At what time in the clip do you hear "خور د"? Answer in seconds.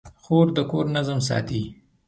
0.23-0.59